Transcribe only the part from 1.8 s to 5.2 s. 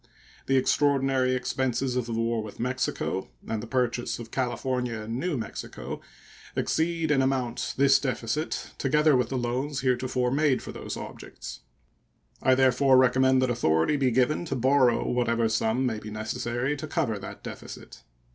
of the war with Mexico and the purchase of California and